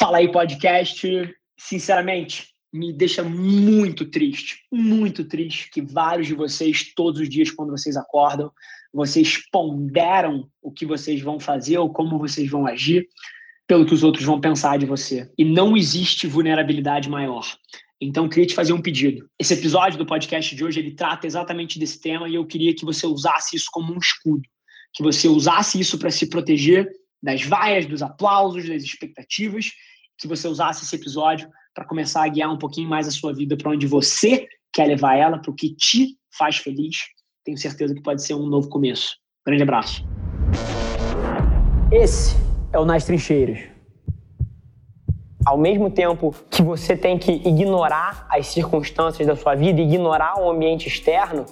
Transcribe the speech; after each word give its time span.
Fala 0.00 0.16
aí, 0.16 0.32
podcast. 0.32 1.06
Sinceramente, 1.58 2.54
me 2.72 2.90
deixa 2.90 3.22
muito 3.22 4.06
triste, 4.06 4.60
muito 4.72 5.26
triste 5.26 5.68
que 5.70 5.82
vários 5.82 6.26
de 6.26 6.32
vocês, 6.32 6.94
todos 6.94 7.20
os 7.20 7.28
dias, 7.28 7.50
quando 7.50 7.70
vocês 7.70 7.98
acordam, 7.98 8.50
vocês 8.94 9.46
ponderam 9.52 10.48
o 10.62 10.72
que 10.72 10.86
vocês 10.86 11.20
vão 11.20 11.38
fazer 11.38 11.76
ou 11.76 11.92
como 11.92 12.18
vocês 12.18 12.50
vão 12.50 12.66
agir 12.66 13.06
pelo 13.66 13.84
que 13.84 13.92
os 13.92 14.02
outros 14.02 14.24
vão 14.24 14.40
pensar 14.40 14.78
de 14.78 14.86
você. 14.86 15.30
E 15.36 15.44
não 15.44 15.76
existe 15.76 16.26
vulnerabilidade 16.26 17.10
maior. 17.10 17.44
Então, 18.00 18.26
queria 18.26 18.46
te 18.46 18.54
fazer 18.54 18.72
um 18.72 18.80
pedido. 18.80 19.28
Esse 19.38 19.52
episódio 19.52 19.98
do 19.98 20.06
podcast 20.06 20.56
de 20.56 20.64
hoje, 20.64 20.80
ele 20.80 20.94
trata 20.94 21.26
exatamente 21.26 21.78
desse 21.78 22.00
tema 22.00 22.26
e 22.26 22.36
eu 22.36 22.46
queria 22.46 22.74
que 22.74 22.86
você 22.86 23.06
usasse 23.06 23.54
isso 23.54 23.68
como 23.70 23.92
um 23.92 23.98
escudo. 23.98 24.48
Que 24.94 25.02
você 25.02 25.28
usasse 25.28 25.78
isso 25.78 25.98
para 25.98 26.10
se 26.10 26.26
proteger 26.30 26.88
das 27.22 27.42
vaias, 27.42 27.84
dos 27.84 28.02
aplausos, 28.02 28.66
das 28.66 28.82
expectativas. 28.82 29.72
Que 30.20 30.28
você 30.28 30.46
usasse 30.46 30.84
esse 30.84 30.94
episódio 30.94 31.48
para 31.74 31.86
começar 31.86 32.24
a 32.24 32.28
guiar 32.28 32.52
um 32.52 32.58
pouquinho 32.58 32.88
mais 32.88 33.08
a 33.08 33.10
sua 33.10 33.32
vida 33.32 33.56
para 33.56 33.70
onde 33.70 33.86
você 33.86 34.46
quer 34.70 34.86
levar 34.86 35.16
ela, 35.16 35.38
para 35.38 35.50
o 35.50 35.54
que 35.54 35.74
te 35.74 36.18
faz 36.36 36.58
feliz. 36.58 36.96
Tenho 37.42 37.56
certeza 37.56 37.94
que 37.94 38.02
pode 38.02 38.22
ser 38.22 38.34
um 38.34 38.46
novo 38.46 38.68
começo. 38.68 39.16
Grande 39.46 39.62
abraço. 39.62 40.04
Esse 41.90 42.36
é 42.70 42.78
o 42.78 42.84
Nas 42.84 43.04
Trincheiras. 43.04 43.60
Ao 45.46 45.56
mesmo 45.56 45.90
tempo 45.90 46.34
que 46.50 46.62
você 46.62 46.94
tem 46.94 47.18
que 47.18 47.32
ignorar 47.32 48.26
as 48.28 48.46
circunstâncias 48.48 49.26
da 49.26 49.34
sua 49.34 49.54
vida, 49.54 49.80
ignorar 49.80 50.38
o 50.38 50.50
ambiente 50.50 50.86
externo, 50.86 51.46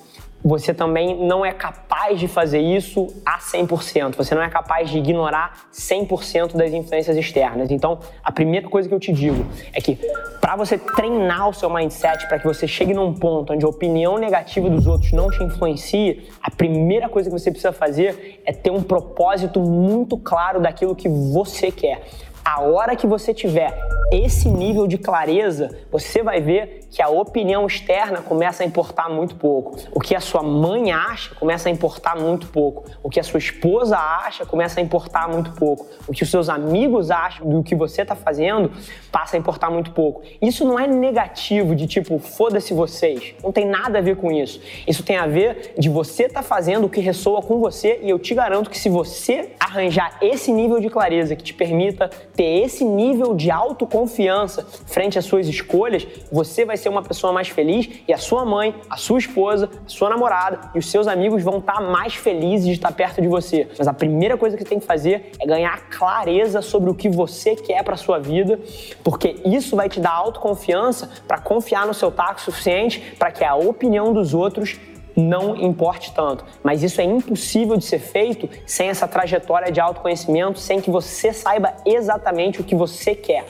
você 0.48 0.72
também 0.72 1.14
não 1.26 1.44
é 1.44 1.52
capaz 1.52 2.18
de 2.18 2.26
fazer 2.26 2.60
isso 2.60 3.06
a 3.24 3.38
100%. 3.38 4.16
Você 4.16 4.34
não 4.34 4.42
é 4.42 4.48
capaz 4.48 4.88
de 4.88 4.98
ignorar 4.98 5.68
100% 5.72 6.56
das 6.56 6.72
influências 6.72 7.16
externas. 7.16 7.70
Então, 7.70 7.98
a 8.24 8.32
primeira 8.32 8.68
coisa 8.68 8.88
que 8.88 8.94
eu 8.94 8.98
te 8.98 9.12
digo 9.12 9.44
é 9.72 9.80
que 9.80 9.98
para 10.40 10.56
você 10.56 10.78
treinar 10.78 11.50
o 11.50 11.52
seu 11.52 11.68
mindset, 11.68 12.26
para 12.26 12.38
que 12.38 12.46
você 12.46 12.66
chegue 12.66 12.94
num 12.94 13.12
ponto 13.12 13.52
onde 13.52 13.64
a 13.64 13.68
opinião 13.68 14.16
negativa 14.16 14.70
dos 14.70 14.86
outros 14.86 15.12
não 15.12 15.28
te 15.28 15.42
influencie, 15.42 16.28
a 16.42 16.50
primeira 16.50 17.08
coisa 17.08 17.28
que 17.28 17.38
você 17.38 17.50
precisa 17.50 17.72
fazer 17.72 18.40
é 18.46 18.52
ter 18.52 18.70
um 18.70 18.82
propósito 18.82 19.60
muito 19.60 20.16
claro 20.16 20.60
daquilo 20.60 20.96
que 20.96 21.08
você 21.08 21.70
quer. 21.70 22.06
A 22.42 22.62
hora 22.62 22.96
que 22.96 23.06
você 23.06 23.34
tiver 23.34 23.97
esse 24.10 24.48
nível 24.48 24.86
de 24.86 24.96
clareza, 24.96 25.76
você 25.90 26.22
vai 26.22 26.40
ver 26.40 26.80
que 26.90 27.02
a 27.02 27.08
opinião 27.08 27.66
externa 27.66 28.22
começa 28.22 28.62
a 28.62 28.66
importar 28.66 29.10
muito 29.10 29.36
pouco. 29.36 29.76
O 29.92 30.00
que 30.00 30.14
a 30.14 30.20
sua 30.20 30.42
mãe 30.42 30.90
acha 30.90 31.34
começa 31.34 31.68
a 31.68 31.72
importar 31.72 32.16
muito 32.16 32.46
pouco. 32.48 32.84
O 33.02 33.10
que 33.10 33.20
a 33.20 33.22
sua 33.22 33.38
esposa 33.38 33.98
acha 33.98 34.46
começa 34.46 34.80
a 34.80 34.82
importar 34.82 35.28
muito 35.28 35.52
pouco. 35.52 35.86
O 36.06 36.12
que 36.12 36.22
os 36.22 36.30
seus 36.30 36.48
amigos 36.48 37.10
acham 37.10 37.46
do 37.46 37.62
que 37.62 37.74
você 37.74 38.02
está 38.02 38.14
fazendo 38.14 38.72
passa 39.12 39.36
a 39.36 39.38
importar 39.38 39.70
muito 39.70 39.90
pouco. 39.92 40.22
Isso 40.40 40.64
não 40.64 40.78
é 40.78 40.86
negativo 40.86 41.74
de 41.74 41.86
tipo, 41.86 42.18
foda-se 42.18 42.72
vocês. 42.72 43.34
Não 43.42 43.52
tem 43.52 43.66
nada 43.66 43.98
a 43.98 44.02
ver 44.02 44.16
com 44.16 44.32
isso. 44.32 44.60
Isso 44.86 45.02
tem 45.02 45.16
a 45.16 45.26
ver 45.26 45.74
de 45.78 45.90
você 45.90 46.24
estar 46.24 46.42
tá 46.42 46.48
fazendo 46.48 46.86
o 46.86 46.88
que 46.88 47.00
ressoa 47.00 47.42
com 47.42 47.58
você 47.58 48.00
e 48.02 48.08
eu 48.08 48.18
te 48.18 48.34
garanto 48.34 48.70
que 48.70 48.78
se 48.78 48.88
você 48.88 49.50
arranjar 49.60 50.16
esse 50.22 50.50
nível 50.50 50.80
de 50.80 50.88
clareza 50.88 51.36
que 51.36 51.44
te 51.44 51.52
permita 51.52 52.08
ter 52.34 52.62
esse 52.64 52.84
nível 52.84 53.34
de 53.34 53.50
autoconfiança 53.50 53.97
frente 54.06 55.18
às 55.18 55.24
suas 55.24 55.46
escolhas, 55.46 56.06
você 56.30 56.64
vai 56.64 56.76
ser 56.76 56.88
uma 56.88 57.02
pessoa 57.02 57.32
mais 57.32 57.48
feliz 57.48 57.88
e 58.06 58.12
a 58.12 58.18
sua 58.18 58.44
mãe, 58.44 58.74
a 58.88 58.96
sua 58.96 59.18
esposa, 59.18 59.70
a 59.86 59.88
sua 59.88 60.10
namorada 60.10 60.70
e 60.74 60.78
os 60.78 60.90
seus 60.90 61.06
amigos 61.06 61.42
vão 61.42 61.58
estar 61.58 61.80
mais 61.80 62.14
felizes 62.14 62.66
de 62.66 62.72
estar 62.72 62.92
perto 62.92 63.20
de 63.20 63.28
você. 63.28 63.68
Mas 63.78 63.88
a 63.88 63.92
primeira 63.92 64.36
coisa 64.36 64.56
que 64.56 64.62
você 64.62 64.68
tem 64.68 64.80
que 64.80 64.86
fazer 64.86 65.32
é 65.40 65.46
ganhar 65.46 65.88
clareza 65.88 66.62
sobre 66.62 66.90
o 66.90 66.94
que 66.94 67.08
você 67.08 67.56
quer 67.56 67.82
para 67.82 67.96
sua 67.96 68.18
vida, 68.18 68.58
porque 69.02 69.36
isso 69.44 69.76
vai 69.76 69.88
te 69.88 70.00
dar 70.00 70.12
autoconfiança 70.12 71.10
para 71.26 71.38
confiar 71.38 71.86
no 71.86 71.94
seu 71.94 72.10
taco 72.10 72.40
suficiente 72.40 73.14
para 73.18 73.30
que 73.30 73.44
a 73.44 73.54
opinião 73.54 74.12
dos 74.12 74.34
outros 74.34 74.78
não 75.18 75.56
importe 75.56 76.12
tanto. 76.12 76.44
Mas 76.62 76.82
isso 76.82 77.00
é 77.00 77.04
impossível 77.04 77.76
de 77.76 77.84
ser 77.84 77.98
feito 77.98 78.48
sem 78.64 78.88
essa 78.88 79.08
trajetória 79.08 79.72
de 79.72 79.80
autoconhecimento, 79.80 80.58
sem 80.58 80.80
que 80.80 80.90
você 80.90 81.32
saiba 81.32 81.74
exatamente 81.84 82.60
o 82.60 82.64
que 82.64 82.74
você 82.74 83.14
quer. 83.14 83.44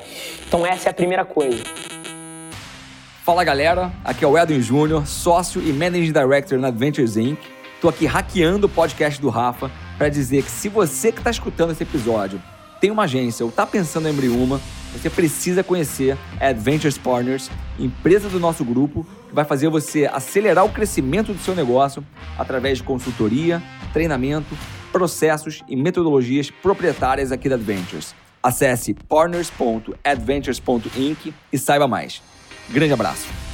Então, 0.47 0.67
essa 0.67 0.89
é 0.89 0.91
a 0.91 0.95
primeira 0.95 1.25
coisa. 1.25 1.63
Fala 3.25 3.45
galera, 3.45 3.93
aqui 4.03 4.25
é 4.25 4.29
o 4.29 4.39
Edwin 4.39 4.63
Júnior, 4.63 5.07
sócio 5.07 5.61
e 5.61 5.71
Managing 5.71 6.13
Director 6.13 6.59
na 6.59 6.69
Adventures 6.69 7.17
Inc. 7.19 7.39
Tô 7.79 7.89
aqui 7.91 8.07
hackeando 8.07 8.67
o 8.67 8.71
podcast 8.71 9.21
do 9.21 9.29
Rafa 9.29 9.71
para 9.99 10.09
dizer 10.09 10.43
que 10.43 10.51
se 10.51 10.71
você 10.71 11.13
que 11.13 11.19
está 11.19 11.31
escutando 11.31 11.73
esse 11.73 11.83
episódio 11.83 12.41
tem 12.81 12.91
uma 12.91 13.03
agência 13.03 13.45
ou 13.45 13.51
está 13.51 13.67
pensando 13.67 14.09
em 14.09 14.13
abrir 14.13 14.29
uma, 14.29 14.61
você 14.93 15.09
precisa 15.11 15.63
conhecer 15.63 16.17
a 16.41 16.49
Adventures 16.49 16.99
Partners, 16.99 17.49
empresa 17.79 18.29
do 18.29 18.41
nosso 18.41 18.65
grupo, 18.65 19.07
que 19.29 19.35
vai 19.35 19.45
fazer 19.45 19.69
você 19.69 20.07
acelerar 20.07 20.65
o 20.65 20.71
crescimento 20.71 21.33
do 21.33 21.39
seu 21.41 21.55
negócio 21.55 22.05
através 22.39 22.79
de 22.79 22.85
consultoria, 22.85 23.63
treinamento, 23.93 24.57
processos 24.91 25.63
e 25.69 25.77
metodologias 25.77 26.51
proprietárias 26.51 27.31
aqui 27.31 27.49
da 27.49 27.55
Adventures. 27.57 28.15
Acesse 28.43 28.95
partners.adventures.inc 28.95 31.35
e 31.53 31.59
saiba 31.59 31.87
mais. 31.87 32.23
Grande 32.71 32.93
abraço. 32.93 33.48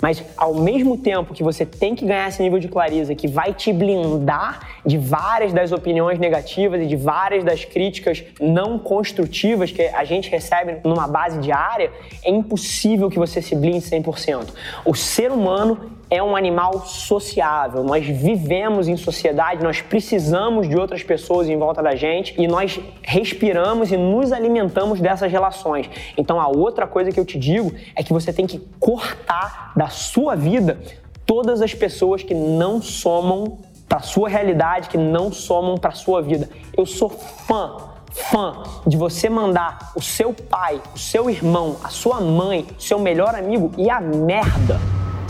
Mas 0.00 0.22
ao 0.36 0.54
mesmo 0.54 0.96
tempo 0.96 1.34
que 1.34 1.42
você 1.42 1.66
tem 1.66 1.94
que 1.94 2.06
ganhar 2.06 2.28
esse 2.28 2.42
nível 2.42 2.58
de 2.58 2.68
clareza 2.68 3.14
que 3.14 3.28
vai 3.28 3.52
te 3.52 3.72
blindar 3.72 4.80
de 4.84 4.96
várias 4.96 5.52
das 5.52 5.72
opiniões 5.72 6.18
negativas 6.18 6.82
e 6.82 6.86
de 6.86 6.96
várias 6.96 7.44
das 7.44 7.64
críticas 7.64 8.24
não 8.40 8.78
construtivas 8.78 9.70
que 9.70 9.82
a 9.82 10.04
gente 10.04 10.30
recebe 10.30 10.78
numa 10.84 11.06
base 11.06 11.38
diária, 11.38 11.90
é 12.24 12.30
impossível 12.30 13.10
que 13.10 13.18
você 13.18 13.42
se 13.42 13.54
blinde 13.54 13.80
100%. 13.80 14.48
O 14.84 14.94
ser 14.94 15.30
humano 15.30 15.99
é 16.10 16.20
um 16.20 16.34
animal 16.34 16.84
sociável. 16.86 17.84
Nós 17.84 18.04
vivemos 18.04 18.88
em 18.88 18.96
sociedade, 18.96 19.62
nós 19.62 19.80
precisamos 19.80 20.68
de 20.68 20.76
outras 20.76 21.04
pessoas 21.04 21.48
em 21.48 21.56
volta 21.56 21.80
da 21.80 21.94
gente 21.94 22.34
e 22.36 22.48
nós 22.48 22.80
respiramos 23.02 23.92
e 23.92 23.96
nos 23.96 24.32
alimentamos 24.32 25.00
dessas 25.00 25.30
relações. 25.30 25.88
Então, 26.18 26.40
a 26.40 26.48
outra 26.48 26.86
coisa 26.86 27.12
que 27.12 27.20
eu 27.20 27.24
te 27.24 27.38
digo 27.38 27.72
é 27.94 28.02
que 28.02 28.12
você 28.12 28.32
tem 28.32 28.46
que 28.46 28.58
cortar 28.80 29.72
da 29.76 29.88
sua 29.88 30.34
vida 30.34 30.80
todas 31.24 31.62
as 31.62 31.72
pessoas 31.72 32.24
que 32.24 32.34
não 32.34 32.82
somam 32.82 33.58
para 33.88 34.00
sua 34.00 34.28
realidade, 34.28 34.88
que 34.88 34.98
não 34.98 35.32
somam 35.32 35.76
para 35.78 35.92
sua 35.92 36.20
vida. 36.20 36.48
Eu 36.76 36.84
sou 36.84 37.08
fã 37.08 37.88
fã 38.12 38.64
de 38.84 38.96
você 38.96 39.28
mandar 39.28 39.92
o 39.94 40.02
seu 40.02 40.34
pai, 40.34 40.82
o 40.92 40.98
seu 40.98 41.30
irmão, 41.30 41.76
a 41.84 41.88
sua 41.88 42.20
mãe, 42.20 42.66
seu 42.76 42.98
melhor 42.98 43.36
amigo 43.36 43.70
e 43.78 43.88
a 43.88 44.00
merda 44.00 44.80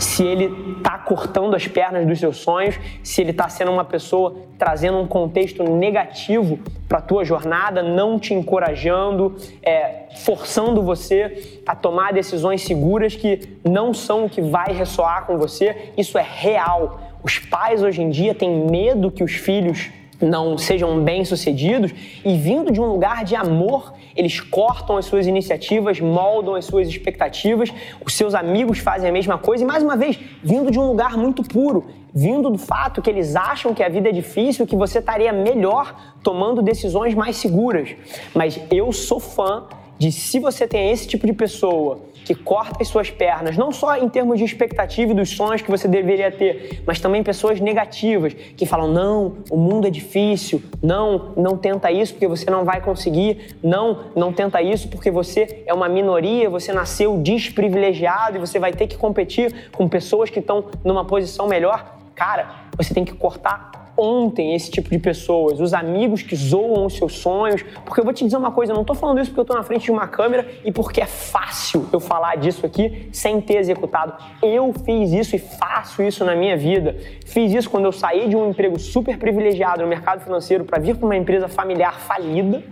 se 0.01 0.23
ele 0.23 0.75
está 0.77 0.97
cortando 0.97 1.55
as 1.55 1.67
pernas 1.67 2.07
dos 2.07 2.19
seus 2.19 2.37
sonhos, 2.37 2.79
se 3.03 3.21
ele 3.21 3.29
está 3.29 3.47
sendo 3.47 3.71
uma 3.71 3.85
pessoa 3.85 4.35
trazendo 4.57 4.97
um 4.97 5.05
contexto 5.05 5.63
negativo 5.63 6.59
para 6.89 6.97
a 6.97 7.01
tua 7.01 7.23
jornada, 7.23 7.83
não 7.83 8.19
te 8.19 8.33
encorajando, 8.33 9.35
é, 9.61 10.07
forçando 10.25 10.81
você 10.81 11.61
a 11.67 11.75
tomar 11.75 12.13
decisões 12.13 12.63
seguras 12.63 13.15
que 13.15 13.57
não 13.63 13.93
são 13.93 14.25
o 14.25 14.29
que 14.29 14.41
vai 14.41 14.73
ressoar 14.73 15.25
com 15.25 15.37
você. 15.37 15.91
Isso 15.95 16.17
é 16.17 16.25
real. 16.27 16.99
Os 17.23 17.37
pais 17.37 17.83
hoje 17.83 18.01
em 18.01 18.09
dia 18.09 18.33
têm 18.33 18.65
medo 18.65 19.11
que 19.11 19.23
os 19.23 19.33
filhos 19.33 19.91
não 20.21 20.57
sejam 20.57 21.03
bem-sucedidos 21.03 21.93
e 22.23 22.35
vindo 22.35 22.71
de 22.71 22.79
um 22.79 22.85
lugar 22.85 23.23
de 23.23 23.35
amor, 23.35 23.93
eles 24.15 24.39
cortam 24.39 24.97
as 24.97 25.05
suas 25.05 25.27
iniciativas, 25.27 25.99
moldam 25.99 26.55
as 26.55 26.65
suas 26.65 26.87
expectativas, 26.87 27.73
os 28.05 28.13
seus 28.13 28.33
amigos 28.33 28.79
fazem 28.79 29.09
a 29.09 29.11
mesma 29.11 29.37
coisa 29.37 29.63
e 29.63 29.67
mais 29.67 29.83
uma 29.83 29.95
vez, 29.97 30.19
vindo 30.43 30.69
de 30.71 30.79
um 30.79 30.87
lugar 30.87 31.17
muito 31.17 31.43
puro, 31.43 31.85
vindo 32.13 32.49
do 32.49 32.57
fato 32.57 33.01
que 33.01 33.09
eles 33.09 33.35
acham 33.35 33.73
que 33.73 33.83
a 33.83 33.89
vida 33.89 34.09
é 34.09 34.11
difícil, 34.11 34.67
que 34.67 34.75
você 34.75 34.99
estaria 34.99 35.31
melhor 35.31 35.95
tomando 36.23 36.61
decisões 36.61 37.13
mais 37.13 37.37
seguras. 37.37 37.89
Mas 38.35 38.59
eu 38.69 38.91
sou 38.91 39.19
fã 39.19 39.65
de 39.97 40.11
se 40.11 40.39
você 40.39 40.67
tem 40.67 40.91
esse 40.91 41.07
tipo 41.07 41.25
de 41.27 41.33
pessoa 41.33 41.99
que 42.25 42.35
corta 42.35 42.81
as 42.81 42.87
suas 42.87 43.09
pernas, 43.09 43.57
não 43.57 43.71
só 43.71 43.97
em 43.97 44.07
termos 44.07 44.37
de 44.37 44.45
expectativa 44.45 45.11
e 45.11 45.15
dos 45.15 45.29
sonhos 45.29 45.61
que 45.61 45.71
você 45.71 45.87
deveria 45.87 46.31
ter, 46.31 46.81
mas 46.85 46.99
também 46.99 47.23
pessoas 47.23 47.59
negativas 47.59 48.33
que 48.33 48.65
falam: 48.65 48.87
não, 48.87 49.37
o 49.49 49.57
mundo 49.57 49.87
é 49.87 49.89
difícil, 49.89 50.61
não, 50.81 51.33
não 51.35 51.57
tenta 51.57 51.91
isso 51.91 52.13
porque 52.13 52.27
você 52.27 52.49
não 52.49 52.63
vai 52.63 52.81
conseguir, 52.81 53.55
não, 53.63 54.05
não 54.15 54.31
tenta 54.31 54.61
isso 54.61 54.87
porque 54.87 55.09
você 55.09 55.63
é 55.65 55.73
uma 55.73 55.89
minoria, 55.89 56.49
você 56.49 56.71
nasceu 56.71 57.17
desprivilegiado 57.17 58.37
e 58.37 58.39
você 58.39 58.59
vai 58.59 58.73
ter 58.73 58.87
que 58.87 58.97
competir 58.97 59.69
com 59.71 59.87
pessoas 59.87 60.29
que 60.29 60.39
estão 60.39 60.65
numa 60.83 61.05
posição 61.05 61.47
melhor. 61.47 61.97
Cara, 62.15 62.65
você 62.77 62.93
tem 62.93 63.03
que 63.03 63.13
cortar 63.13 63.80
ontem 64.01 64.55
esse 64.55 64.71
tipo 64.71 64.89
de 64.89 64.97
pessoas, 64.97 65.59
os 65.59 65.73
amigos 65.73 66.23
que 66.23 66.35
zoam 66.35 66.85
os 66.85 66.95
seus 66.95 67.17
sonhos. 67.19 67.63
Porque 67.85 67.99
eu 67.99 68.03
vou 68.03 68.13
te 68.13 68.23
dizer 68.23 68.37
uma 68.37 68.51
coisa, 68.51 68.73
eu 68.73 68.75
não 68.75 68.83
tô 68.83 68.95
falando 68.95 69.19
isso 69.19 69.29
porque 69.29 69.41
eu 69.41 69.45
tô 69.45 69.53
na 69.53 69.63
frente 69.63 69.85
de 69.85 69.91
uma 69.91 70.07
câmera 70.07 70.47
e 70.65 70.71
porque 70.71 70.99
é 70.99 71.05
fácil 71.05 71.87
eu 71.93 71.99
falar 71.99 72.35
disso 72.37 72.65
aqui 72.65 73.09
sem 73.11 73.39
ter 73.39 73.57
executado. 73.57 74.13
Eu 74.41 74.73
fiz 74.83 75.11
isso 75.11 75.35
e 75.35 75.39
faço 75.39 76.01
isso 76.01 76.25
na 76.25 76.35
minha 76.35 76.57
vida. 76.57 76.97
Fiz 77.25 77.53
isso 77.53 77.69
quando 77.69 77.85
eu 77.85 77.91
saí 77.91 78.27
de 78.27 78.35
um 78.35 78.49
emprego 78.49 78.79
super 78.79 79.17
privilegiado 79.17 79.83
no 79.83 79.87
mercado 79.87 80.21
financeiro 80.21 80.65
para 80.65 80.79
vir 80.79 80.95
para 80.95 81.05
uma 81.05 81.15
empresa 81.15 81.47
familiar 81.47 81.99
falida. 81.99 82.63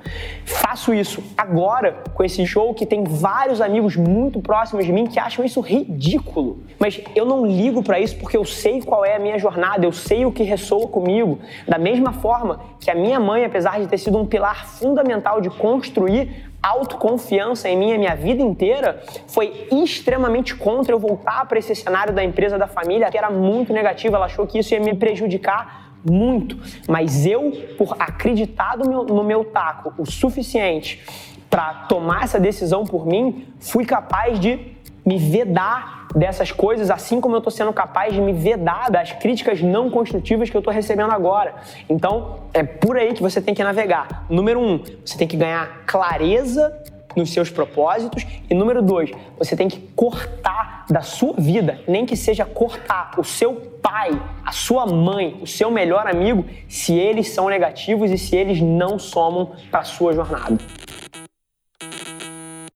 Faço 0.45 0.93
isso 0.93 1.23
agora 1.37 2.03
com 2.13 2.23
esse 2.23 2.45
show 2.45 2.73
que 2.73 2.85
tem 2.85 3.03
vários 3.03 3.61
amigos 3.61 3.95
muito 3.95 4.41
próximos 4.41 4.85
de 4.85 4.91
mim 4.91 5.05
que 5.05 5.19
acham 5.19 5.45
isso 5.45 5.61
ridículo. 5.61 6.63
Mas 6.79 6.99
eu 7.15 7.25
não 7.25 7.45
ligo 7.45 7.83
para 7.83 7.99
isso 7.99 8.17
porque 8.17 8.35
eu 8.35 8.45
sei 8.45 8.81
qual 8.81 9.05
é 9.05 9.15
a 9.15 9.19
minha 9.19 9.37
jornada, 9.37 9.85
eu 9.85 9.91
sei 9.91 10.25
o 10.25 10.31
que 10.31 10.43
ressoa 10.43 10.87
comigo. 10.87 11.18
Da 11.67 11.77
mesma 11.77 12.13
forma 12.13 12.59
que 12.79 12.89
a 12.89 12.95
minha 12.95 13.19
mãe, 13.19 13.45
apesar 13.45 13.79
de 13.79 13.87
ter 13.87 13.97
sido 13.97 14.17
um 14.17 14.25
pilar 14.25 14.65
fundamental 14.65 15.41
de 15.41 15.49
construir 15.49 16.49
autoconfiança 16.61 17.69
em 17.69 17.77
mim 17.77 17.93
a 17.93 17.97
minha 17.97 18.15
vida 18.15 18.41
inteira, 18.41 19.01
foi 19.27 19.67
extremamente 19.71 20.55
contra 20.55 20.93
eu 20.93 20.99
voltar 20.99 21.45
para 21.47 21.57
esse 21.57 21.73
cenário 21.73 22.13
da 22.13 22.23
empresa 22.23 22.57
da 22.57 22.67
família, 22.67 23.09
que 23.09 23.17
era 23.17 23.29
muito 23.29 23.71
negativo. 23.71 24.15
Ela 24.15 24.25
achou 24.25 24.45
que 24.45 24.59
isso 24.59 24.73
ia 24.73 24.79
me 24.79 24.93
prejudicar 24.93 25.93
muito. 26.03 26.57
Mas 26.87 27.25
eu, 27.25 27.51
por 27.77 27.95
acreditar 27.99 28.77
no 28.77 28.89
meu, 28.89 29.03
no 29.03 29.23
meu 29.23 29.45
taco 29.45 29.93
o 29.97 30.05
suficiente 30.05 31.03
para 31.49 31.73
tomar 31.87 32.23
essa 32.23 32.39
decisão 32.39 32.83
por 32.83 33.05
mim, 33.05 33.47
fui 33.59 33.83
capaz 33.83 34.39
de 34.39 34.77
me 35.09 35.17
vedar 35.17 36.05
dessas 36.13 36.51
coisas, 36.51 36.91
assim 36.91 37.19
como 37.19 37.33
eu 37.33 37.39
estou 37.39 37.49
sendo 37.49 37.73
capaz 37.73 38.13
de 38.13 38.21
me 38.21 38.31
vedar 38.31 38.91
das 38.91 39.11
críticas 39.11 39.59
não 39.59 39.89
construtivas 39.89 40.51
que 40.51 40.55
eu 40.55 40.59
estou 40.59 40.71
recebendo 40.71 41.11
agora. 41.11 41.55
Então, 41.89 42.41
é 42.53 42.61
por 42.61 42.95
aí 42.95 43.15
que 43.15 43.21
você 43.21 43.41
tem 43.41 43.55
que 43.55 43.63
navegar. 43.63 44.27
Número 44.29 44.59
um, 44.59 44.83
você 45.03 45.17
tem 45.17 45.27
que 45.27 45.35
ganhar 45.35 45.83
clareza 45.87 46.71
nos 47.15 47.33
seus 47.33 47.49
propósitos. 47.49 48.23
E 48.47 48.53
número 48.53 48.83
dois, 48.83 49.11
você 49.35 49.55
tem 49.55 49.67
que 49.67 49.79
cortar 49.95 50.85
da 50.87 51.01
sua 51.01 51.33
vida, 51.39 51.81
nem 51.87 52.05
que 52.05 52.15
seja 52.15 52.45
cortar 52.45 53.13
o 53.17 53.23
seu 53.23 53.55
pai, 53.81 54.11
a 54.45 54.51
sua 54.51 54.85
mãe, 54.85 55.39
o 55.41 55.47
seu 55.47 55.71
melhor 55.71 56.05
amigo, 56.05 56.45
se 56.67 56.93
eles 56.93 57.29
são 57.29 57.49
negativos 57.49 58.11
e 58.11 58.17
se 58.17 58.35
eles 58.35 58.61
não 58.61 58.99
somam 58.99 59.53
para 59.71 59.83
sua 59.83 60.13
jornada. 60.13 60.55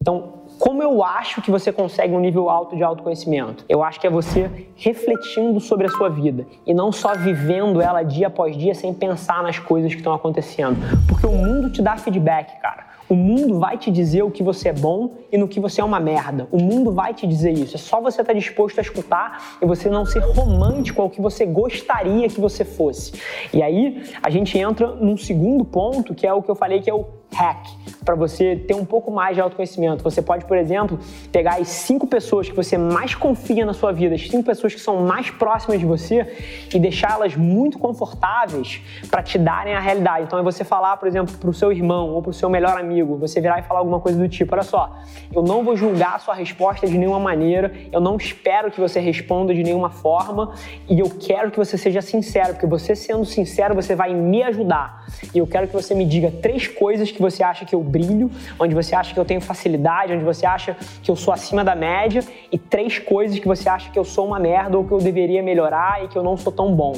Então, 0.01 0.42
como 0.63 0.81
eu 0.81 1.03
acho 1.03 1.41
que 1.41 1.51
você 1.51 1.73
consegue 1.73 2.13
um 2.13 2.21
nível 2.21 2.49
alto 2.49 2.73
de 2.73 2.83
autoconhecimento? 2.83 3.65
Eu 3.67 3.83
acho 3.83 3.99
que 3.99 4.07
é 4.07 4.09
você 4.09 4.49
refletindo 4.77 5.59
sobre 5.59 5.87
a 5.87 5.89
sua 5.89 6.07
vida 6.07 6.47
e 6.65 6.73
não 6.73 6.89
só 6.89 7.13
vivendo 7.15 7.81
ela 7.81 8.01
dia 8.01 8.27
após 8.27 8.55
dia 8.55 8.73
sem 8.73 8.93
pensar 8.93 9.43
nas 9.43 9.59
coisas 9.59 9.91
que 9.91 9.97
estão 9.97 10.13
acontecendo. 10.13 10.77
Porque 11.05 11.27
o 11.27 11.33
mundo 11.33 11.69
te 11.69 11.81
dá 11.81 11.97
feedback, 11.97 12.61
cara. 12.61 12.85
O 13.09 13.15
mundo 13.15 13.59
vai 13.59 13.77
te 13.77 13.91
dizer 13.91 14.23
o 14.23 14.31
que 14.31 14.41
você 14.41 14.69
é 14.69 14.73
bom 14.73 15.11
e 15.29 15.37
no 15.37 15.49
que 15.49 15.59
você 15.59 15.81
é 15.81 15.83
uma 15.83 15.99
merda. 15.99 16.47
O 16.49 16.57
mundo 16.57 16.93
vai 16.93 17.13
te 17.13 17.27
dizer 17.27 17.51
isso. 17.51 17.75
É 17.75 17.77
só 17.77 17.99
você 17.99 18.21
estar 18.21 18.31
disposto 18.31 18.79
a 18.79 18.81
escutar 18.81 19.57
e 19.61 19.65
você 19.65 19.89
não 19.89 20.05
ser 20.05 20.19
romântico 20.19 21.01
ao 21.01 21.09
que 21.09 21.19
você 21.19 21.45
gostaria 21.45 22.29
que 22.29 22.39
você 22.39 22.63
fosse. 22.63 23.11
E 23.53 23.61
aí 23.61 24.01
a 24.23 24.29
gente 24.29 24.57
entra 24.57 24.87
num 24.87 25.17
segundo 25.17 25.65
ponto, 25.65 26.15
que 26.15 26.25
é 26.25 26.33
o 26.33 26.41
que 26.41 26.49
eu 26.49 26.55
falei 26.55 26.79
que 26.79 26.89
é 26.89 26.93
o 26.93 27.03
hack, 27.33 27.67
para 28.03 28.15
você 28.15 28.55
ter 28.55 28.73
um 28.73 28.85
pouco 28.85 29.11
mais 29.11 29.35
de 29.35 29.41
autoconhecimento. 29.41 30.03
Você 30.03 30.21
pode, 30.21 30.45
por 30.45 30.57
exemplo, 30.57 30.99
pegar 31.31 31.59
as 31.59 31.67
cinco 31.67 32.07
pessoas 32.07 32.49
que 32.49 32.55
você 32.55 32.77
mais 32.77 33.15
confia 33.15 33.65
na 33.65 33.73
sua 33.73 33.91
vida, 33.91 34.15
as 34.15 34.27
cinco 34.27 34.43
pessoas 34.43 34.73
que 34.73 34.79
são 34.79 35.01
mais 35.01 35.29
próximas 35.29 35.79
de 35.79 35.85
você 35.85 36.35
e 36.73 36.79
deixá-las 36.79 37.35
muito 37.35 37.79
confortáveis 37.79 38.81
para 39.09 39.23
te 39.23 39.37
darem 39.37 39.73
a 39.73 39.79
realidade. 39.79 40.25
Então 40.25 40.39
é 40.39 40.43
você 40.43 40.63
falar, 40.63 40.97
por 40.97 41.07
exemplo, 41.07 41.35
para 41.37 41.49
o 41.49 41.53
seu 41.53 41.71
irmão 41.71 42.09
ou 42.09 42.21
para 42.21 42.31
o 42.31 42.33
seu 42.33 42.49
melhor 42.49 42.77
amigo, 42.77 43.17
você 43.17 43.41
virar 43.41 43.59
e 43.59 43.63
falar 43.63 43.79
alguma 43.79 43.99
coisa 43.99 44.17
do 44.17 44.27
tipo: 44.29 44.53
olha 44.53 44.63
só, 44.63 44.97
eu 45.33 45.41
não 45.41 45.63
vou 45.63 45.75
julgar 45.75 46.15
a 46.15 46.19
sua 46.19 46.33
resposta 46.33 46.87
de 46.87 46.97
nenhuma 46.97 47.19
maneira, 47.19 47.73
eu 47.91 47.99
não 47.99 48.17
espero 48.17 48.71
que 48.71 48.79
você 48.79 48.99
responda 48.99 49.53
de 49.53 49.63
nenhuma 49.63 49.89
forma 49.89 50.53
e 50.89 50.99
eu 50.99 51.09
quero 51.09 51.51
que 51.51 51.57
você 51.57 51.77
seja 51.77 52.01
sincero, 52.01 52.53
porque 52.53 52.67
você 52.67 52.95
sendo 52.95 53.25
sincero, 53.25 53.73
você 53.73 53.95
vai 53.95 54.13
me 54.13 54.43
ajudar. 54.43 55.05
E 55.33 55.37
eu 55.37 55.47
quero 55.47 55.67
que 55.67 55.73
você 55.73 55.95
me 55.95 56.05
diga 56.05 56.31
três 56.31 56.67
coisas 56.67 57.11
que 57.11 57.21
você 57.23 57.41
acha 57.41 57.65
que 57.65 57.73
eu 57.73 57.81
brilho, 57.81 58.29
onde 58.59 58.75
você 58.75 58.93
acha 58.93 59.13
que 59.13 59.19
eu 59.19 59.25
tenho 59.25 59.41
facilidade, 59.41 60.13
onde 60.13 60.23
você 60.23 60.45
acha 60.45 60.75
que 61.01 61.09
eu 61.09 61.15
sou 61.15 61.33
acima 61.33 61.63
da 61.63 61.73
média 61.73 62.21
e 62.51 62.57
três 62.57 62.99
coisas 62.99 63.39
que 63.39 63.47
você 63.47 63.67
acha 63.67 63.89
que 63.89 63.97
eu 63.97 64.03
sou 64.03 64.27
uma 64.27 64.39
merda 64.39 64.77
ou 64.77 64.83
que 64.83 64.91
eu 64.91 64.99
deveria 64.99 65.41
melhorar 65.41 66.03
e 66.03 66.07
que 66.07 66.17
eu 66.17 66.23
não 66.23 66.35
sou 66.37 66.51
tão 66.51 66.75
bom. 66.75 66.93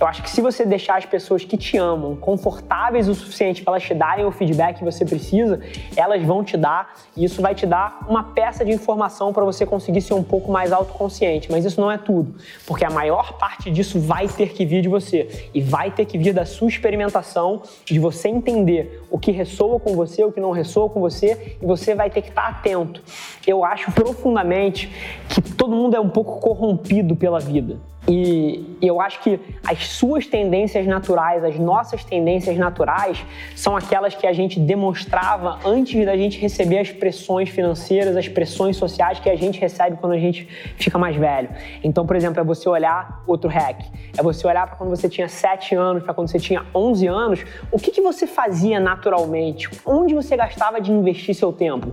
Eu 0.00 0.06
acho 0.06 0.22
que 0.22 0.30
se 0.30 0.40
você 0.40 0.66
deixar 0.66 0.98
as 0.98 1.06
pessoas 1.06 1.44
que 1.44 1.56
te 1.56 1.76
amam 1.76 2.16
confortáveis 2.16 3.08
o 3.08 3.14
suficiente 3.14 3.62
para 3.62 3.74
elas 3.74 3.82
te 3.82 3.94
darem 3.94 4.24
o 4.24 4.30
feedback 4.30 4.78
que 4.78 4.84
você 4.84 5.04
precisa, 5.04 5.60
elas 5.96 6.22
vão 6.22 6.42
te 6.42 6.56
dar 6.56 6.94
e 7.16 7.24
isso 7.24 7.40
vai 7.40 7.54
te 7.54 7.66
dar 7.66 8.06
uma 8.08 8.22
peça 8.22 8.64
de 8.64 8.72
informação 8.72 9.32
para 9.32 9.44
você 9.44 9.64
conseguir 9.64 10.00
ser 10.00 10.14
um 10.14 10.22
pouco 10.22 10.50
mais 10.50 10.72
autoconsciente. 10.72 11.50
Mas 11.50 11.64
isso 11.64 11.80
não 11.80 11.90
é 11.90 11.98
tudo, 11.98 12.34
porque 12.66 12.84
a 12.84 12.90
maior 12.90 13.34
parte 13.38 13.70
disso 13.70 14.00
vai 14.00 14.26
ter 14.28 14.50
que 14.50 14.64
vir 14.64 14.82
de 14.82 14.88
você 14.88 15.50
e 15.54 15.60
vai 15.60 15.90
ter 15.90 16.04
que 16.04 16.18
vir 16.18 16.32
da 16.32 16.44
sua 16.44 16.68
experimentação, 16.68 17.62
de 17.84 17.98
você 17.98 18.28
entender 18.28 19.04
o 19.10 19.18
que 19.18 19.30
ressoa 19.30 19.57
ressoa 19.58 19.80
com 19.80 19.96
você, 19.96 20.22
o 20.22 20.30
que 20.30 20.40
não 20.40 20.52
ressoa 20.52 20.88
com 20.88 21.00
você, 21.00 21.56
e 21.60 21.66
você 21.66 21.92
vai 21.92 22.08
ter 22.08 22.22
que 22.22 22.28
estar 22.28 22.46
atento. 22.46 23.02
Eu 23.44 23.64
acho 23.64 23.90
profundamente 23.90 24.88
que 25.28 25.42
todo 25.42 25.74
mundo 25.74 25.96
é 25.96 26.00
um 26.00 26.08
pouco 26.08 26.38
corrompido 26.40 27.16
pela 27.16 27.40
vida. 27.40 27.76
E 28.06 28.76
eu 28.80 29.00
acho 29.00 29.20
que 29.20 29.38
as 29.66 29.86
suas 29.86 30.26
tendências 30.26 30.86
naturais, 30.86 31.44
as 31.44 31.58
nossas 31.58 32.04
tendências 32.04 32.56
naturais, 32.56 33.24
são 33.54 33.76
aquelas 33.76 34.14
que 34.14 34.26
a 34.26 34.32
gente 34.32 34.58
demonstrava 34.58 35.58
antes 35.64 36.04
da 36.06 36.16
gente 36.16 36.38
receber 36.38 36.78
as 36.78 36.90
pressões 36.90 37.50
financeiras, 37.50 38.16
as 38.16 38.28
pressões 38.28 38.76
sociais 38.76 39.18
que 39.18 39.28
a 39.28 39.36
gente 39.36 39.60
recebe 39.60 39.98
quando 39.98 40.12
a 40.12 40.18
gente 40.18 40.46
fica 40.76 40.98
mais 40.98 41.16
velho. 41.16 41.50
Então, 41.82 42.06
por 42.06 42.16
exemplo, 42.16 42.40
é 42.40 42.44
você 42.44 42.68
olhar 42.68 43.22
outro 43.26 43.50
hack. 43.50 43.80
É 44.16 44.22
você 44.22 44.46
olhar 44.46 44.66
para 44.66 44.76
quando 44.76 44.90
você 44.90 45.08
tinha 45.08 45.28
7 45.28 45.74
anos, 45.74 46.02
para 46.02 46.14
quando 46.14 46.28
você 46.28 46.38
tinha 46.38 46.64
11 46.74 47.06
anos, 47.06 47.44
o 47.70 47.78
que, 47.78 47.90
que 47.90 48.00
você 48.00 48.26
fazia 48.26 48.80
naturalmente? 48.80 49.68
Onde 49.84 50.14
você 50.14 50.36
gastava 50.36 50.80
de 50.80 50.90
investir 50.90 51.34
seu 51.34 51.52
tempo? 51.52 51.92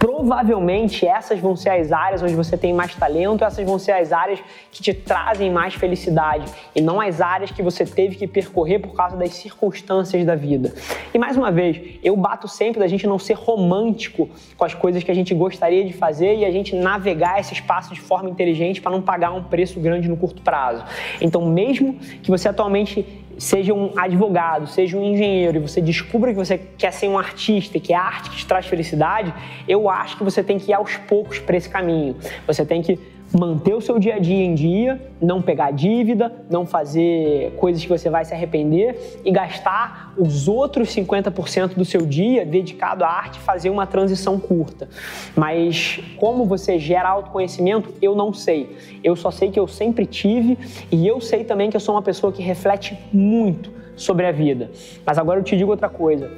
Provavelmente 0.00 1.06
essas 1.06 1.38
vão 1.38 1.54
ser 1.54 1.68
as 1.68 1.92
áreas 1.92 2.22
onde 2.22 2.34
você 2.34 2.56
tem 2.56 2.72
mais 2.72 2.94
talento, 2.94 3.44
essas 3.44 3.66
vão 3.66 3.78
ser 3.78 3.92
as 3.92 4.12
áreas 4.12 4.40
que 4.72 4.82
te 4.82 4.94
trazem 4.94 5.50
mais 5.50 5.74
felicidade 5.74 6.50
e 6.74 6.80
não 6.80 6.98
as 6.98 7.20
áreas 7.20 7.50
que 7.50 7.62
você 7.62 7.84
teve 7.84 8.16
que 8.16 8.26
percorrer 8.26 8.78
por 8.78 8.94
causa 8.94 9.14
das 9.14 9.34
circunstâncias 9.34 10.24
da 10.24 10.34
vida. 10.34 10.72
E 11.12 11.18
mais 11.18 11.36
uma 11.36 11.52
vez, 11.52 11.98
eu 12.02 12.16
bato 12.16 12.48
sempre 12.48 12.80
da 12.80 12.86
gente 12.86 13.06
não 13.06 13.18
ser 13.18 13.34
romântico 13.34 14.30
com 14.56 14.64
as 14.64 14.72
coisas 14.72 15.04
que 15.04 15.10
a 15.10 15.14
gente 15.14 15.34
gostaria 15.34 15.84
de 15.84 15.92
fazer 15.92 16.34
e 16.34 16.46
a 16.46 16.50
gente 16.50 16.74
navegar 16.74 17.38
esse 17.38 17.52
espaço 17.52 17.92
de 17.92 18.00
forma 18.00 18.30
inteligente 18.30 18.80
para 18.80 18.90
não 18.90 19.02
pagar 19.02 19.32
um 19.32 19.42
preço 19.42 19.78
grande 19.78 20.08
no 20.08 20.16
curto 20.16 20.40
prazo. 20.40 20.82
Então, 21.20 21.44
mesmo 21.44 21.98
que 22.22 22.30
você 22.30 22.48
atualmente 22.48 23.04
seja 23.40 23.72
um 23.72 23.98
advogado, 23.98 24.66
seja 24.66 24.98
um 24.98 25.02
engenheiro 25.02 25.56
e 25.56 25.60
você 25.60 25.80
descubra 25.80 26.30
que 26.30 26.36
você 26.36 26.58
quer 26.58 26.92
ser 26.92 27.08
um 27.08 27.18
artista, 27.18 27.80
que 27.80 27.92
é 27.92 27.96
a 27.96 28.02
arte 28.02 28.28
que 28.28 28.36
te 28.36 28.46
traz 28.46 28.66
felicidade, 28.66 29.32
eu 29.66 29.88
acho 29.88 30.18
que 30.18 30.22
você 30.22 30.44
tem 30.44 30.58
que 30.58 30.70
ir 30.70 30.74
aos 30.74 30.96
poucos 30.98 31.38
para 31.38 31.56
esse 31.56 31.68
caminho. 31.68 32.14
Você 32.46 32.66
tem 32.66 32.82
que 32.82 32.98
manter 33.32 33.74
o 33.74 33.80
seu 33.80 33.98
dia 33.98 34.16
a 34.16 34.18
dia 34.18 34.44
em 34.44 34.54
dia, 34.54 35.00
não 35.20 35.40
pegar 35.40 35.70
dívida, 35.70 36.32
não 36.48 36.66
fazer 36.66 37.52
coisas 37.56 37.82
que 37.82 37.88
você 37.88 38.10
vai 38.10 38.24
se 38.24 38.34
arrepender 38.34 39.20
e 39.24 39.30
gastar 39.30 40.12
os 40.16 40.48
outros 40.48 40.88
50% 40.88 41.74
do 41.74 41.84
seu 41.84 42.02
dia 42.02 42.44
dedicado 42.44 43.04
à 43.04 43.08
arte 43.08 43.38
fazer 43.38 43.70
uma 43.70 43.86
transição 43.86 44.38
curta. 44.38 44.88
Mas 45.36 46.00
como 46.16 46.44
você 46.44 46.78
gera 46.78 47.08
autoconhecimento, 47.08 47.94
eu 48.02 48.14
não 48.14 48.32
sei. 48.32 48.76
Eu 49.02 49.14
só 49.14 49.30
sei 49.30 49.50
que 49.50 49.60
eu 49.60 49.68
sempre 49.68 50.06
tive 50.06 50.58
e 50.90 51.06
eu 51.06 51.20
sei 51.20 51.44
também 51.44 51.70
que 51.70 51.76
eu 51.76 51.80
sou 51.80 51.94
uma 51.94 52.02
pessoa 52.02 52.32
que 52.32 52.42
reflete 52.42 52.98
muito 53.12 53.70
sobre 53.94 54.26
a 54.26 54.32
vida. 54.32 54.70
Mas 55.04 55.18
agora 55.18 55.38
eu 55.38 55.44
te 55.44 55.56
digo 55.56 55.70
outra 55.70 55.88
coisa. 55.88 56.30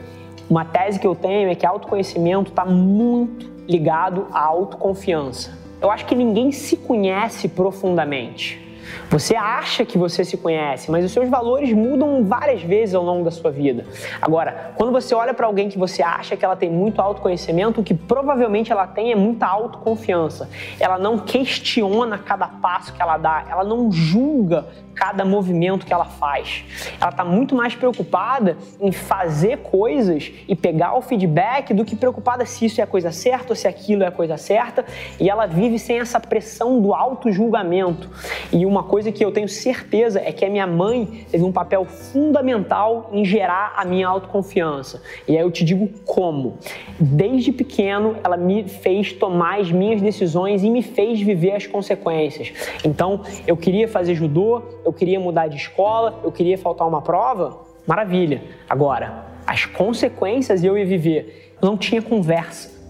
Uma 0.50 0.64
tese 0.64 0.98
que 0.98 1.06
eu 1.06 1.14
tenho 1.14 1.48
é 1.48 1.54
que 1.54 1.64
autoconhecimento 1.64 2.50
está 2.50 2.64
muito 2.64 3.50
ligado 3.66 4.26
à 4.32 4.40
autoconfiança. 4.40 5.61
Eu 5.82 5.90
acho 5.90 6.06
que 6.06 6.14
ninguém 6.14 6.52
se 6.52 6.76
conhece 6.76 7.48
profundamente. 7.48 8.62
Você 9.10 9.34
acha 9.34 9.84
que 9.84 9.98
você 9.98 10.24
se 10.24 10.36
conhece, 10.36 10.90
mas 10.90 11.04
os 11.04 11.12
seus 11.12 11.28
valores 11.28 11.72
mudam 11.72 12.24
várias 12.24 12.62
vezes 12.62 12.94
ao 12.94 13.02
longo 13.02 13.24
da 13.24 13.30
sua 13.30 13.50
vida. 13.50 13.84
Agora, 14.20 14.72
quando 14.76 14.92
você 14.92 15.14
olha 15.14 15.34
para 15.34 15.46
alguém 15.46 15.68
que 15.68 15.78
você 15.78 16.02
acha 16.02 16.36
que 16.36 16.44
ela 16.44 16.56
tem 16.56 16.70
muito 16.70 17.00
autoconhecimento, 17.00 17.80
o 17.80 17.84
que 17.84 17.94
provavelmente 17.94 18.70
ela 18.70 18.86
tem 18.86 19.12
é 19.12 19.16
muita 19.16 19.46
autoconfiança. 19.46 20.48
Ela 20.78 20.98
não 20.98 21.18
questiona 21.18 22.16
cada 22.16 22.46
passo 22.46 22.92
que 22.92 23.02
ela 23.02 23.18
dá, 23.18 23.44
ela 23.50 23.64
não 23.64 23.90
julga 23.90 24.66
cada 24.94 25.24
movimento 25.24 25.86
que 25.86 25.92
ela 25.92 26.04
faz. 26.04 26.64
Ela 27.00 27.10
está 27.10 27.24
muito 27.24 27.54
mais 27.54 27.74
preocupada 27.74 28.56
em 28.80 28.92
fazer 28.92 29.58
coisas 29.58 30.32
e 30.46 30.54
pegar 30.54 30.96
o 30.96 31.02
feedback 31.02 31.72
do 31.74 31.84
que 31.84 31.96
preocupada 31.96 32.44
se 32.44 32.66
isso 32.66 32.80
é 32.80 32.84
a 32.84 32.86
coisa 32.86 33.10
certa 33.12 33.52
ou 33.52 33.56
se 33.56 33.66
aquilo 33.66 34.02
é 34.02 34.06
a 34.06 34.12
coisa 34.12 34.36
certa. 34.36 34.84
E 35.18 35.28
ela 35.28 35.46
vive 35.46 35.78
sem 35.78 35.98
essa 35.98 36.20
pressão 36.20 36.80
do 36.80 36.94
auto-julgamento. 36.94 38.10
E 38.52 38.64
uma 38.66 38.82
coisa 38.82 39.10
que 39.10 39.24
eu 39.24 39.32
tenho 39.32 39.48
certeza 39.48 40.20
é 40.20 40.32
que 40.32 40.44
a 40.44 40.50
minha 40.50 40.66
mãe 40.66 41.26
teve 41.30 41.44
um 41.44 41.52
papel 41.52 41.84
fundamental 41.84 43.10
em 43.12 43.24
gerar 43.24 43.74
a 43.76 43.84
minha 43.84 44.06
autoconfiança. 44.08 45.02
E 45.26 45.36
aí 45.36 45.42
eu 45.42 45.50
te 45.50 45.64
digo 45.64 45.88
como. 46.04 46.58
Desde 46.98 47.52
pequeno, 47.52 48.16
ela 48.22 48.36
me 48.36 48.68
fez 48.68 49.12
tomar 49.12 49.60
as 49.60 49.70
minhas 49.70 50.00
decisões 50.00 50.62
e 50.62 50.70
me 50.70 50.82
fez 50.82 51.20
viver 51.20 51.52
as 51.52 51.66
consequências. 51.66 52.52
Então, 52.84 53.22
eu 53.46 53.56
queria 53.56 53.88
fazer 53.88 54.14
judô, 54.14 54.62
eu 54.84 54.92
queria 54.92 55.18
mudar 55.18 55.48
de 55.48 55.56
escola, 55.56 56.20
eu 56.22 56.32
queria 56.32 56.58
faltar 56.58 56.86
uma 56.86 57.02
prova, 57.02 57.60
maravilha. 57.86 58.42
Agora, 58.68 59.26
as 59.46 59.64
consequências 59.64 60.62
eu 60.64 60.76
ia 60.76 60.86
viver, 60.86 61.54
não 61.60 61.76
tinha 61.76 62.00
conversa. 62.00 62.81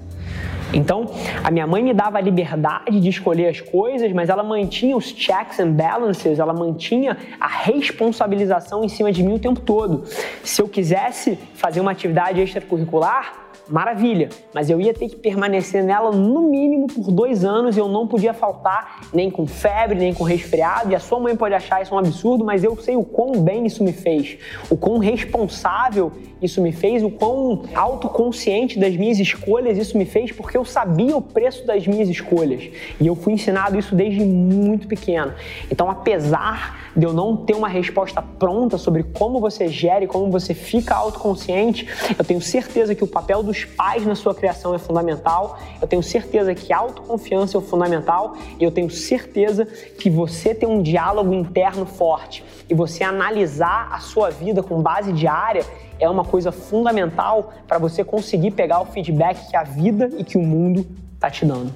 Então, 0.73 1.07
a 1.45 1.51
minha 1.51 1.67
mãe 1.67 1.83
me 1.83 1.93
dava 1.93 2.19
a 2.19 2.21
liberdade 2.21 2.99
de 2.99 3.09
escolher 3.09 3.49
as 3.49 3.61
coisas, 3.61 4.11
mas 4.13 4.29
ela 4.29 4.43
mantinha 4.43 4.97
os 4.97 5.07
checks 5.07 5.61
and 5.61 5.73
balances, 5.73 6.39
ela 6.39 6.55
mantinha 6.55 7.17
a 7.39 7.49
responsabilização 7.49 8.83
em 8.85 8.89
cima 8.89 9.13
de 9.13 9.23
mim 9.23 9.35
o 9.35 9.39
tempo 9.39 9.61
todo. 9.61 10.05
Se 10.43 10.63
eu 10.63 10.69
quisesse 10.69 11.39
fazer 11.55 11.81
uma 11.81 11.91
atividade 11.91 12.41
extracurricular, 12.41 13.43
maravilha, 13.69 14.29
mas 14.53 14.69
eu 14.69 14.81
ia 14.81 14.93
ter 14.93 15.09
que 15.09 15.17
permanecer 15.17 15.85
nela 15.85 16.11
no 16.11 16.43
mínimo 16.43 16.87
por 16.87 17.11
dois 17.13 17.45
anos 17.45 17.77
e 17.77 17.81
eu 17.81 17.89
não 17.89 18.07
podia 18.07 18.35
faltar 18.35 19.01
nem 19.13 19.31
com 19.31 19.47
febre, 19.47 19.99
nem 19.99 20.13
com 20.13 20.25
resfriado. 20.25 20.91
E 20.91 20.95
a 20.95 21.01
sua 21.01 21.21
mãe 21.21 21.37
pode 21.37 21.55
achar 21.55 21.83
isso 21.83 21.95
um 21.95 21.99
absurdo, 21.99 22.45
mas 22.45 22.65
eu 22.65 22.77
sei 22.77 22.97
o 22.97 23.05
quão 23.05 23.41
bem 23.41 23.65
isso 23.65 23.83
me 23.85 23.93
fez, 23.93 24.39
o 24.69 24.77
quão 24.77 24.99
responsável 24.99 26.13
isso 26.41 26.61
me 26.61 26.73
fez, 26.73 27.03
o 27.03 27.11
quão 27.11 27.63
autoconsciente 27.75 28.79
das 28.79 28.97
minhas 28.97 29.19
escolhas 29.19 29.79
isso 29.79 29.97
me 29.97 30.05
fez, 30.05 30.33
porque 30.33 30.57
eu 30.57 30.62
sabia 30.65 31.17
o 31.17 31.23
preço 31.23 31.67
das 31.67 31.87
minhas 31.87 32.09
escolhas. 32.09 32.71
E 33.01 33.07
eu 33.07 33.15
fui 33.15 33.33
ensinado 33.35 33.79
isso 33.79 33.95
desde 33.95 34.25
muito 34.25 34.87
pequeno. 34.87 35.33
Então, 35.71 35.91
apesar 35.91 36.93
de 36.95 37.07
eu 37.07 37.13
não 37.13 37.37
ter 37.37 37.55
uma 37.55 37.69
resposta 37.69 38.21
pronta 38.21 38.77
sobre 38.77 39.03
como 39.03 39.41
você 39.41 39.69
gera 39.69 40.05
e 40.05 40.07
como 40.07 40.31
você 40.31 40.53
fica 40.53 40.95
autoconsciente, 40.95 41.89
eu 42.19 42.25
tenho 42.25 42.41
certeza 42.41 42.95
que 42.95 43.03
o 43.03 43.07
papel 43.07 43.43
dos 43.43 43.65
pais 43.65 44.05
na 44.05 44.15
sua 44.15 44.35
criação 44.35 44.75
é 44.75 44.79
fundamental, 44.79 45.59
eu 45.81 45.89
tenho 45.89 46.03
certeza 46.03 46.55
que 46.55 46.73
a 46.73 46.79
autoconfiança 46.79 47.57
é 47.57 47.59
o 47.59 47.63
fundamental. 47.63 48.37
E 48.59 48.65
eu 48.65 48.71
tenho 48.71 48.91
certeza 48.91 49.65
que 49.65 50.11
você 50.11 50.55
ter 50.55 50.67
um 50.67 50.83
diálogo 50.83 51.33
interno 51.33 51.87
forte 51.87 52.45
e 52.69 52.75
você 52.75 53.05
analisar 53.05 53.89
a 53.93 53.99
sua 53.99 54.31
vida 54.31 54.63
com 54.63 54.81
base 54.81 55.13
diária 55.13 55.65
é 56.03 56.09
uma 56.09 56.25
coisa 56.25 56.51
fundamental 56.51 57.53
para 57.67 57.79
você 57.79 58.03
conseguir 58.03 58.51
pegar 58.51 58.81
o 58.81 58.87
feedback 58.87 59.49
que 59.49 59.57
a 59.57 59.63
vida 59.63 60.11
e 60.19 60.25
que 60.25 60.37
o 60.37 60.43
mundo 60.43 60.85
está 61.15 61.31
te 61.31 61.47
dando. 61.47 61.73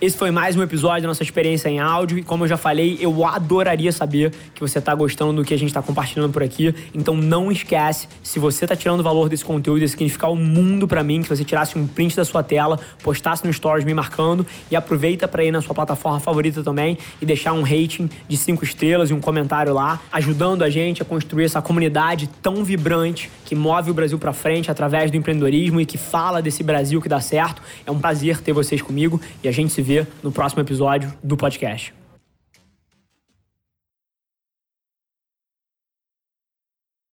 Esse 0.00 0.16
foi 0.16 0.30
mais 0.30 0.54
um 0.54 0.62
episódio 0.62 1.02
da 1.02 1.08
nossa 1.08 1.24
experiência 1.24 1.68
em 1.68 1.80
áudio. 1.80 2.18
E 2.18 2.22
como 2.22 2.44
eu 2.44 2.48
já 2.48 2.56
falei, 2.56 2.96
eu 3.00 3.26
adoraria 3.26 3.90
saber 3.90 4.32
que 4.54 4.60
você 4.60 4.78
está 4.78 4.94
gostando 4.94 5.32
do 5.32 5.44
que 5.44 5.52
a 5.52 5.58
gente 5.58 5.70
está 5.70 5.82
compartilhando 5.82 6.32
por 6.32 6.40
aqui. 6.40 6.72
Então 6.94 7.16
não 7.16 7.50
esquece, 7.50 8.06
se 8.22 8.38
você 8.38 8.64
está 8.64 8.76
tirando 8.76 9.02
valor 9.02 9.28
desse 9.28 9.44
conteúdo, 9.44 9.80
ia 9.80 9.88
significar 9.88 10.30
o 10.30 10.34
um 10.34 10.36
mundo 10.36 10.86
para 10.86 11.02
mim, 11.02 11.20
que 11.20 11.28
você 11.28 11.42
tirasse 11.42 11.76
um 11.76 11.84
print 11.84 12.14
da 12.14 12.24
sua 12.24 12.44
tela, 12.44 12.78
postasse 13.02 13.44
no 13.44 13.52
Stories 13.52 13.84
me 13.84 13.92
marcando 13.92 14.46
e 14.70 14.76
aproveita 14.76 15.26
para 15.26 15.42
ir 15.42 15.50
na 15.50 15.60
sua 15.60 15.74
plataforma 15.74 16.20
favorita 16.20 16.62
também 16.62 16.96
e 17.20 17.26
deixar 17.26 17.52
um 17.52 17.62
rating 17.62 18.08
de 18.28 18.36
cinco 18.36 18.62
estrelas 18.62 19.10
e 19.10 19.12
um 19.12 19.20
comentário 19.20 19.74
lá, 19.74 20.00
ajudando 20.12 20.62
a 20.62 20.70
gente 20.70 21.02
a 21.02 21.04
construir 21.04 21.46
essa 21.46 21.60
comunidade 21.60 22.30
tão 22.40 22.62
vibrante 22.62 23.28
que 23.48 23.54
move 23.54 23.90
o 23.90 23.94
Brasil 23.94 24.18
para 24.18 24.34
frente 24.34 24.70
através 24.70 25.10
do 25.10 25.16
empreendedorismo 25.16 25.80
e 25.80 25.86
que 25.86 25.96
fala 25.96 26.42
desse 26.42 26.62
Brasil 26.62 27.00
que 27.00 27.08
dá 27.08 27.18
certo. 27.18 27.62
É 27.86 27.90
um 27.90 27.98
prazer 27.98 28.42
ter 28.42 28.52
vocês 28.52 28.82
comigo 28.82 29.18
e 29.42 29.48
a 29.48 29.52
gente 29.52 29.72
se 29.72 29.80
vê 29.80 30.06
no 30.22 30.30
próximo 30.30 30.60
episódio 30.60 31.10
do 31.22 31.34
podcast. 31.34 31.97